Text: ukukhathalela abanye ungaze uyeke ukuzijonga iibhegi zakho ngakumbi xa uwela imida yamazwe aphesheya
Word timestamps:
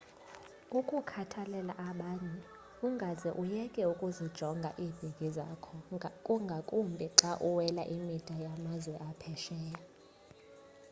ukukhathalela 0.79 1.73
abanye 1.89 2.37
ungaze 2.87 3.29
uyeke 3.41 3.81
ukuzijonga 3.93 4.69
iibhegi 4.85 5.27
zakho 5.37 5.73
ngakumbi 6.47 7.05
xa 7.17 7.31
uwela 7.47 7.83
imida 7.95 8.35
yamazwe 8.45 8.95
aphesheya 9.09 9.79